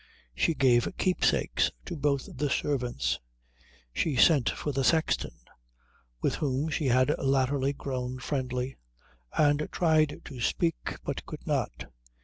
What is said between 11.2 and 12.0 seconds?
could not.